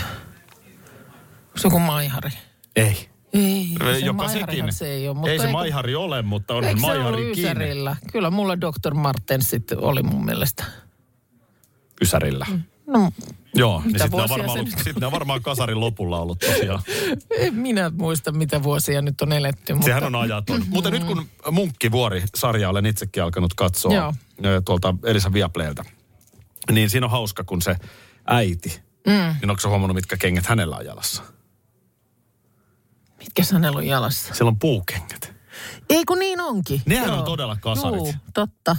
[1.56, 2.30] Se joku maihari?
[2.76, 3.08] Ei.
[3.32, 4.72] Ei, se Joka sekin.
[4.72, 5.30] se ei ole.
[5.30, 7.30] ei se eikö- maihari ole, mutta on Eikö maihari.
[7.30, 7.96] Ysärillä?
[8.12, 8.94] Kyllä mulla Dr.
[8.94, 10.64] Martens sitten oli mun mielestä.
[12.02, 12.46] Ysärillä.
[12.86, 13.12] No,
[13.54, 16.82] Joo, niin Mitä sitten ne, on varmaan ollut, sit on varmaan kasarin lopulla ollut tosiaan.
[17.38, 19.72] en minä muista, mitä vuosia nyt on eletty.
[19.74, 19.86] Mutta...
[19.86, 20.64] Sehän on ajaton.
[20.68, 24.12] Mutta nyt kun Munkkivuori-sarja olen itsekin alkanut katsoa Joo.
[24.64, 25.84] tuolta Elisa Viapleeltä,
[26.72, 27.76] niin siinä on hauska, kun se
[28.26, 29.12] äiti, mm.
[29.40, 31.22] niin onko se huomannut, mitkä kengät hänellä on jalassa?
[33.18, 34.34] Mitkä hänellä on jalassa?
[34.34, 35.34] Siellä on puukengät.
[35.90, 36.82] Ei kun niin onkin.
[36.86, 37.18] Nehän Joo.
[37.18, 37.96] on todella kasarit.
[37.98, 38.76] Juu, totta.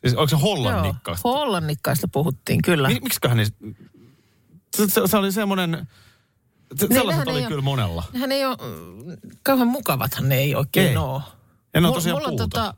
[0.00, 1.28] Siis onko se Joo, hollannikkaista?
[1.28, 2.88] hollannikkaista puhuttiin, kyllä.
[2.88, 3.76] Mi- Miksiköhän niin...
[4.76, 5.88] Se, se, se oli semmoinen...
[6.76, 8.04] Se, sellaiset nehän oli kyllä ole- monella.
[8.20, 8.56] Hän ei ole,
[9.42, 10.96] kauhean mukavathan ne ei oikein Ei.
[10.96, 11.22] ole.
[11.76, 12.48] On Mul- tosiaan mulla on puuta.
[12.48, 12.74] tota,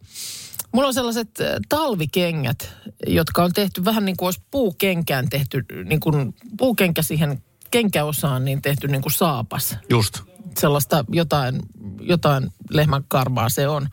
[0.72, 2.76] Mulla on sellaiset äh, talvikengät,
[3.06, 8.62] jotka on tehty vähän niin kuin olisi puukenkään tehty, niin kuin puukenkä siihen kenkäosaan, niin
[8.62, 9.76] tehty niin kuin saapas.
[9.90, 10.20] Just.
[10.58, 11.62] Sellaista jotain,
[12.00, 13.88] jotain lehmän karmaa se on.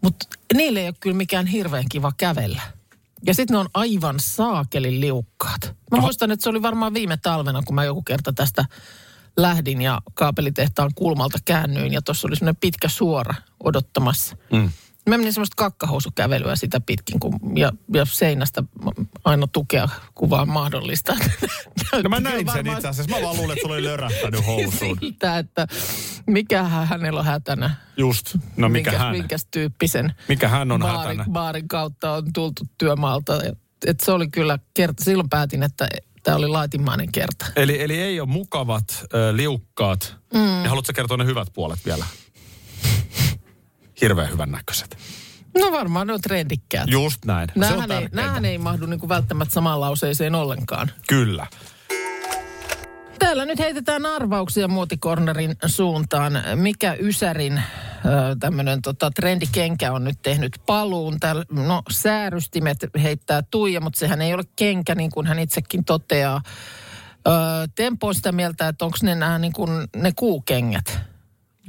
[0.00, 2.62] Mutta niille ei ole kyllä mikään hirveän kiva kävellä.
[3.26, 5.60] Ja sitten ne on aivan saakelin liukkaat.
[5.64, 6.00] Mä Aha.
[6.00, 8.64] muistan, että se oli varmaan viime talvena, kun mä joku kerta tästä
[9.36, 14.36] lähdin ja kaapelitehtaan kulmalta käännyin ja tuossa oli semmoinen pitkä suora odottamassa.
[14.52, 14.70] Mm.
[15.10, 18.62] Mä menin semmoista kakkahousukävelyä sitä pitkin kun, ja, ja seinästä
[19.24, 21.16] aina tukea kuvaa mahdollista.
[22.02, 23.16] No mä näin sen itse asiassa.
[23.16, 24.98] Mä vaan luulen, että sulla oli lörähtänyt housuun.
[25.00, 25.66] Siltä, että
[26.26, 27.74] mikähän hänellä on hätänä.
[27.96, 28.36] Just.
[28.56, 29.12] No mikä minkäs, hän?
[29.16, 31.24] Minkäs tyyppisen Mikä hän on baarin, hätänä?
[31.32, 33.42] baarin kautta on tultu työmaalta.
[33.42, 35.04] Et, et se oli kyllä kerta.
[35.04, 35.88] Silloin päätin, että
[36.22, 37.46] tämä oli laitimainen kerta.
[37.56, 40.16] Eli, eli ei ole mukavat, liukkaat.
[40.34, 40.62] Mm.
[40.62, 42.04] Ja haluatko kertoa ne hyvät puolet vielä?
[44.00, 44.96] Hirveän hyvän näköiset.
[45.58, 46.88] No varmaan ne on trendikkäät.
[46.90, 47.48] Just näin.
[47.54, 50.90] Nämähän ei, nämähän ei mahdu niinku välttämättä samaan lauseeseen ollenkaan.
[51.08, 51.46] Kyllä.
[53.18, 56.32] Täällä nyt heitetään arvauksia muotikornerin suuntaan.
[56.54, 57.62] Mikä Ysärin
[58.40, 61.20] tämmöinen tota, trendikenkä on nyt tehnyt paluun?
[61.20, 66.42] Täällä, no säärystimet heittää Tuija, mutta sehän ei ole kenkä, niin kuin hän itsekin toteaa.
[67.26, 67.30] Ö,
[67.74, 70.98] Tempo on sitä mieltä, että onko ne nämä niin kuin, ne kuukengät?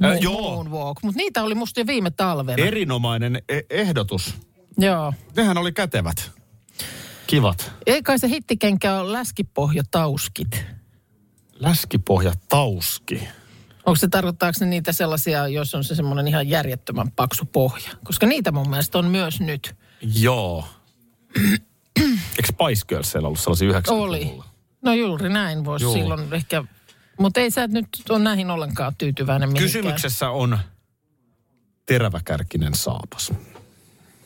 [0.02, 0.40] Moon- joo.
[0.40, 1.02] Moonwalk.
[1.02, 2.64] Mutta niitä oli musta jo viime talvena.
[2.64, 4.34] Erinomainen e- ehdotus.
[4.78, 5.12] Joo.
[5.36, 6.30] Nehän oli kätevät.
[7.26, 7.72] Kivat.
[7.86, 10.64] Ei kai se hittikenkä on läskipohjatauskit.
[11.60, 13.28] Läskipohja tauski.
[13.86, 17.90] Onko se, tarkoittaako ne niitä sellaisia, jos on se semmoinen ihan järjettömän paksu pohja?
[18.04, 19.74] Koska niitä mun mielestä on myös nyt.
[20.20, 20.64] Joo.
[22.00, 24.06] Eikö Spice Girlsilla ollut sellaisia 90-luvulla?
[24.06, 24.38] Oli.
[24.82, 26.64] No juuri näin voisi silloin ehkä...
[27.18, 29.66] Mutta ei sä et nyt ole näihin ollenkaan tyytyväinen mihinkään.
[29.66, 30.58] Kysymyksessä on
[31.86, 33.32] teräväkärkinen saapas.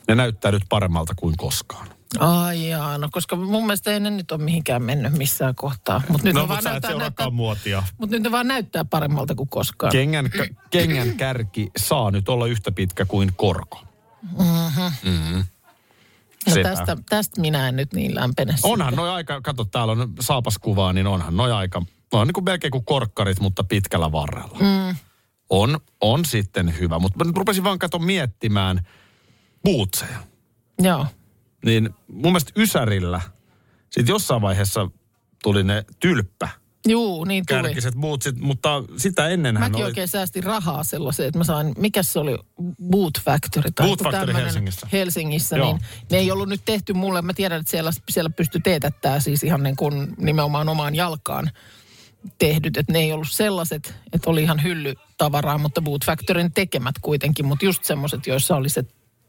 [0.07, 1.87] Ne näyttää nyt paremmalta kuin koskaan.
[2.19, 6.01] Ai jaa, no koska mun mielestä ei ne nyt ole mihinkään mennyt missään kohtaa.
[6.07, 7.83] Mutta nyt, no, mutta sä et näyttää, muotia.
[7.97, 9.91] mut nyt ne vaan näyttää paremmalta kuin koskaan.
[9.91, 10.29] Kengän,
[10.69, 13.83] kengän kärki saa nyt olla yhtä pitkä kuin korko.
[16.47, 16.69] no sepä.
[16.69, 18.55] tästä, tästä minä en nyt niin lämpene.
[18.63, 21.81] Onhan noi aika, kato täällä on saapaskuvaa, niin onhan noi aika,
[22.13, 24.57] no on niin kuin melkein kuin korkkarit, mutta pitkällä varrella.
[24.59, 24.95] Mm.
[25.49, 28.87] On, on sitten hyvä, mutta mä nyt rupesin vaan kato miettimään
[29.63, 30.17] bootseja.
[30.81, 31.05] Joo.
[31.65, 33.21] Niin mun mielestä Ysärillä,
[33.89, 34.89] sitten jossain vaiheessa
[35.43, 36.49] tuli ne tylppä
[36.87, 37.61] Juu, niin tuli.
[37.61, 39.89] kärkiset bootsit, mutta sitä ennenhän Mäkin oli...
[39.89, 42.37] oikein säästin rahaa sellaiseen, että mä sain, mikä se oli,
[42.89, 43.71] Boot Factory.
[43.71, 44.87] Tai Boot Factory Helsingissä.
[44.91, 45.73] Helsingissä, Joo.
[45.73, 47.21] niin ne ei ollut nyt tehty mulle.
[47.21, 51.51] Mä tiedän, että siellä, siellä pystyi teetättää siis ihan niin kuin nimenomaan omaan jalkaan
[52.39, 52.77] tehdyt.
[52.77, 57.45] Että ne ei ollut sellaiset, että oli ihan hyllytavaraa, mutta Boot Factoryn tekemät kuitenkin.
[57.45, 58.85] Mutta just semmoiset, joissa oli se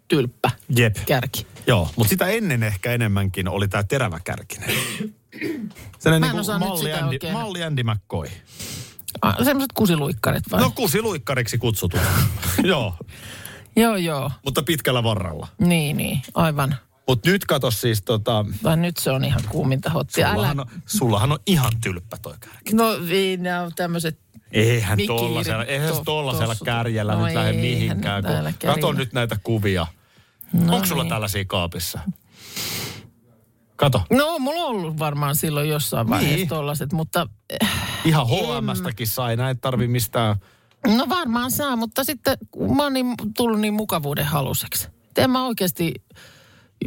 [0.08, 0.96] tylppä Jep.
[1.06, 1.46] kärki.
[1.66, 4.70] Joo, mutta sitä ennen ehkä enemmänkin oli tämä teräväkärkinen.
[5.98, 7.32] Sellainen Mä en niin kuin malli, Andy, oikein.
[7.32, 8.26] malli Andy McCoy.
[9.22, 10.60] Ah, semmoiset kusiluikkarit vai?
[10.60, 12.00] No kusiluikkariksi kutsutut.
[12.64, 12.94] Joo,
[13.76, 14.30] Joo, joo.
[14.44, 15.48] mutta pitkällä varrella.
[15.58, 16.22] Niin, niin.
[16.34, 16.76] Aivan.
[17.08, 20.26] Mutta nyt kato siis tota, Vai nyt se on ihan kuuminta hottia.
[20.26, 22.72] Älä sullahan on, sullahan on ihan tylppä toi kärki.
[22.74, 22.84] No
[23.38, 24.18] nämä on tämmöiset
[24.52, 26.64] Eihän tollasella, eihän to- tollasella tossut.
[26.64, 28.24] kärjellä No nyt lähde mihinkään.
[28.24, 29.86] Kun, kato nyt näitä kuvia.
[30.52, 31.10] No Onko sulla niin.
[31.10, 31.98] tällaisia kaapissa?
[33.76, 36.48] Kato, No, mulla on ollut varmaan silloin jossain vaiheessa Niin.
[36.48, 37.26] tollaset, mutta
[38.04, 40.36] ihan HMstäkin sai, näin tarvi mistään.
[40.96, 42.38] no varmaan saa, mutta sitten
[42.76, 44.88] mä oon niin, tullut niin mukavuuden haluseksi.
[45.16, 45.94] En mä oikeasti,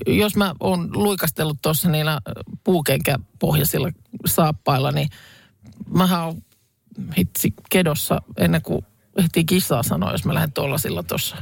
[0.07, 2.19] jos mä oon luikastellut tuossa niillä
[2.63, 3.91] puukenkäpohjaisilla
[4.25, 5.09] saappailla, niin
[5.93, 6.41] mähän oon
[7.17, 8.85] hitsi kedossa ennen kuin
[9.17, 11.35] ehtii kisaa sanoa, jos mä lähden tollasilla tuossa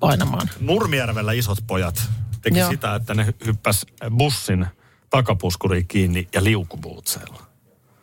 [0.00, 0.50] painamaan.
[0.60, 2.02] Nurmijärvellä isot pojat
[2.42, 2.70] teki Joo.
[2.70, 4.66] sitä, että ne hyppäs bussin
[5.10, 7.46] takapuskuriin kiinni ja liukubuutseilla.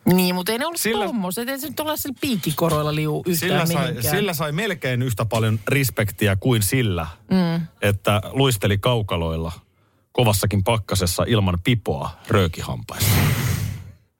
[0.05, 1.49] Niin, mutta ei ne ollut Sillä- sillä, tommoset.
[1.49, 4.15] Ei se nyt olla sillä piikkikoroilla liu yhtään Sillä sai, mihinkään.
[4.15, 7.67] sillä sai melkein yhtä paljon respektiä kuin sillä, mm.
[7.81, 9.51] että luisteli kaukaloilla
[10.13, 13.11] kovassakin pakkasessa ilman pipoa röökihampaista.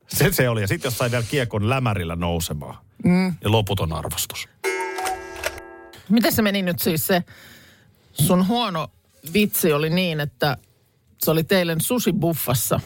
[0.08, 0.62] Se se oli.
[0.62, 2.78] Ja sitten jos sai vielä kiekon lämärillä nousemaan.
[3.04, 3.28] Mm.
[3.44, 4.48] Ja loputon arvostus.
[6.10, 7.24] Miten se meni nyt siis se
[8.14, 8.88] sun huono
[9.34, 10.58] vitsi oli niin, että
[11.26, 12.80] se oli teille susibuffassa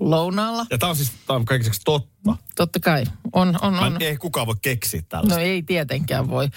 [0.00, 0.66] lounaalla.
[0.70, 2.36] Ja tämä on siis tää on kaikiseksi totta.
[2.56, 3.04] Totta kai.
[3.32, 3.96] On, on, Mä on.
[3.96, 5.40] en, ei kukaan voi keksiä No tällaista.
[5.40, 6.48] ei tietenkään voi.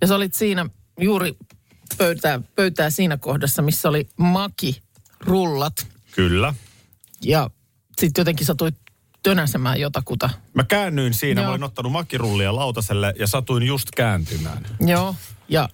[0.00, 0.66] Ja sä olit siinä
[1.00, 1.36] juuri
[1.98, 4.82] pöytää, pöytää siinä kohdassa, missä oli maki,
[5.20, 6.54] rullat Kyllä.
[7.22, 7.50] ja
[7.98, 8.74] sitten jotenkin satuit
[9.22, 10.30] tönäsemään jotakuta.
[10.54, 11.50] Mä käännyin siinä, mä Joo.
[11.52, 14.66] olin ottanut makirullia lautaselle ja satuin just kääntymään.
[14.80, 15.14] Joo,
[15.48, 15.68] ja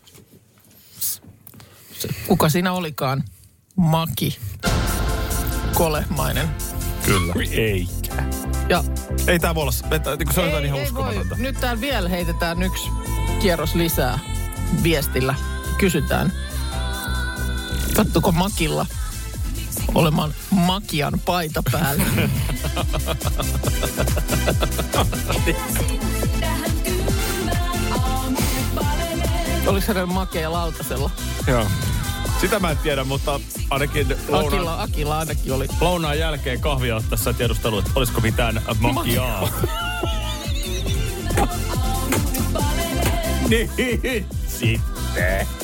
[2.27, 3.25] kuka siinä olikaan,
[3.77, 4.39] maki.
[5.75, 6.49] Kolehmainen.
[7.05, 7.35] Kyllä.
[7.51, 8.25] Eikä.
[8.69, 8.85] Ja
[9.27, 11.03] Ei tää voi olla, että, niin se on jotain ihan ei voi.
[11.03, 11.37] uskomatonta.
[11.39, 12.89] Nyt täällä vielä heitetään yksi
[13.41, 14.19] kierros lisää
[14.83, 15.35] viestillä.
[15.79, 16.33] Kysytään,
[17.97, 18.87] kattuko Makilla
[19.95, 22.05] olemaan Makian paita päällä.
[29.67, 31.11] Oliko hänellä makea lautasella?
[31.47, 31.67] Joo.
[32.41, 35.69] Sitä mä en tiedä, mutta ainakin lounaan, Akilla, Akilla ainakin oli.
[35.81, 39.49] lounaan jälkeen kahvia ottaessa tiedustelu, että olisiko mitään makiaa.
[43.49, 43.71] niin,
[44.47, 45.64] sitten.